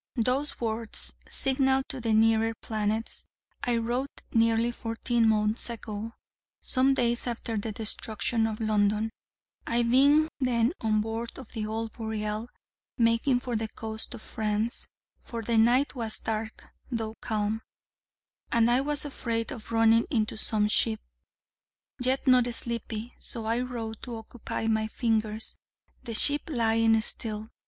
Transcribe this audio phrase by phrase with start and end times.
[0.15, 3.25] Those words: 'signal to the nearer planets'
[3.61, 6.15] I wrote nearly fourteen months ago,
[6.59, 9.11] some days after the destruction of London,
[9.67, 12.49] I being then on board the old Boreal,
[12.97, 14.87] making for the coast of France:
[15.19, 17.61] for the night was dark, though calm,
[18.51, 20.99] and I was afraid of running into some ship,
[21.99, 25.57] yet not sleepy, so I wrote to occupy my fingers,
[26.01, 27.49] the ship lying still.